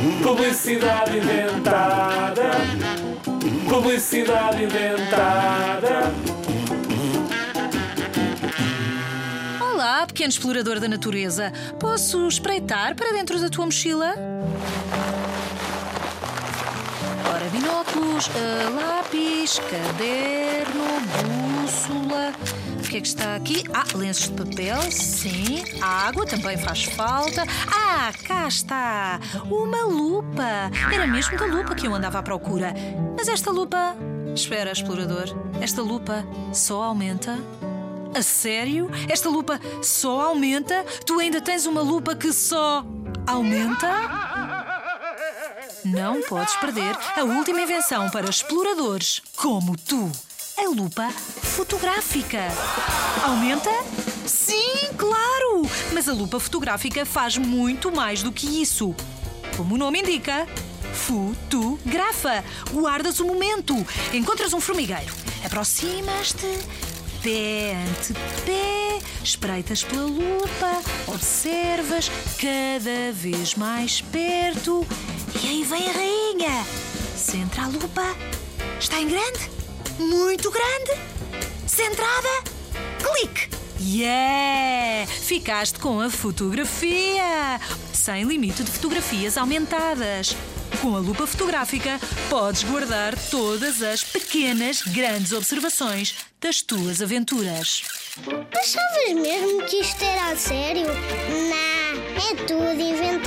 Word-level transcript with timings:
Publicidade 0.00 1.18
inventada. 1.18 2.50
Publicidade 3.68 4.64
inventada. 4.64 6.10
Olá, 9.60 10.06
pequeno 10.06 10.30
explorador 10.30 10.80
da 10.80 10.88
natureza. 10.88 11.52
Posso 11.78 12.26
espreitar 12.26 12.94
para 12.94 13.12
dentro 13.12 13.38
da 13.38 13.50
tua 13.50 13.66
mochila? 13.66 14.14
Ora, 17.28 17.44
binóculos, 17.52 18.30
ah, 18.30 18.70
lápis, 18.70 19.58
caderno, 19.58 20.84
bússola. 21.62 21.79
Que 22.90 22.96
é 22.96 23.00
que 23.00 23.06
está 23.06 23.36
aqui? 23.36 23.62
Ah, 23.72 23.84
lenços 23.94 24.30
de 24.30 24.32
papel, 24.32 24.82
sim. 24.90 25.62
Água 25.80 26.26
também 26.26 26.58
faz 26.58 26.82
falta. 26.82 27.44
Ah, 27.72 28.12
cá 28.26 28.48
está! 28.48 29.20
Uma 29.48 29.84
lupa! 29.84 30.72
Era 30.92 31.06
mesmo 31.06 31.38
da 31.38 31.46
lupa 31.46 31.76
que 31.76 31.86
eu 31.86 31.94
andava 31.94 32.18
à 32.18 32.22
procura. 32.22 32.74
Mas 33.16 33.28
esta 33.28 33.52
lupa. 33.52 33.94
Espera, 34.34 34.72
explorador. 34.72 35.26
Esta 35.60 35.80
lupa 35.80 36.26
só 36.52 36.82
aumenta 36.82 37.38
a 38.12 38.22
sério? 38.22 38.90
Esta 39.08 39.28
lupa 39.28 39.60
só 39.80 40.22
aumenta? 40.22 40.84
Tu 41.06 41.16
ainda 41.20 41.40
tens 41.40 41.66
uma 41.66 41.82
lupa 41.82 42.16
que 42.16 42.32
só 42.32 42.84
aumenta? 43.24 43.88
Não 45.84 46.22
podes 46.22 46.56
perder 46.56 46.96
a 47.16 47.22
última 47.22 47.60
invenção 47.60 48.10
para 48.10 48.28
exploradores 48.28 49.22
como 49.36 49.76
tu. 49.76 50.10
A 50.60 50.68
lupa 50.68 51.08
fotográfica. 51.08 52.40
Aumenta? 53.24 53.70
Sim, 54.26 54.92
claro! 54.94 55.62
Mas 55.90 56.06
a 56.06 56.12
lupa 56.12 56.38
fotográfica 56.38 57.06
faz 57.06 57.38
muito 57.38 57.90
mais 57.90 58.22
do 58.22 58.30
que 58.30 58.60
isso. 58.60 58.94
Como 59.56 59.74
o 59.74 59.78
nome 59.78 60.00
indica, 60.00 60.46
fotografa. 60.92 62.44
Guardas 62.72 63.20
o 63.20 63.24
momento. 63.24 63.74
Encontras 64.12 64.52
um 64.52 64.60
formigueiro. 64.60 65.14
Aproximas-te 65.46 66.58
pé 67.22 67.74
ante 67.74 68.12
pé, 68.44 68.98
espreitas 69.24 69.82
pela 69.82 70.04
lupa, 70.04 70.82
observas 71.06 72.10
cada 72.38 73.12
vez 73.12 73.54
mais 73.54 74.02
perto 74.02 74.86
e 75.42 75.48
aí 75.48 75.64
vem 75.64 75.88
a 75.88 75.92
rainha. 75.92 76.66
Centra 77.16 77.62
a 77.62 77.66
lupa. 77.66 78.14
Está 78.78 79.00
em 79.00 79.08
grande? 79.08 79.59
Muito 80.00 80.50
grande? 80.50 80.92
Centrada? 81.66 82.28
Clique! 83.04 83.50
Yeah! 83.78 85.06
Ficaste 85.06 85.78
com 85.78 86.00
a 86.00 86.08
fotografia! 86.08 87.60
Sem 87.92 88.24
limite 88.24 88.64
de 88.64 88.70
fotografias 88.70 89.36
aumentadas. 89.36 90.34
Com 90.80 90.96
a 90.96 91.00
lupa 91.00 91.26
fotográfica, 91.26 92.00
podes 92.30 92.62
guardar 92.62 93.14
todas 93.30 93.82
as 93.82 94.02
pequenas, 94.02 94.80
grandes 94.80 95.32
observações 95.32 96.14
das 96.40 96.62
tuas 96.62 97.02
aventuras. 97.02 97.82
Achavas 98.58 99.12
mesmo 99.22 99.62
que 99.66 99.82
isto 99.82 100.02
era 100.02 100.30
a 100.32 100.36
sério? 100.36 100.86
Não, 100.86 102.00
é 102.16 102.34
tudo 102.46 102.80
inventado. 102.80 103.19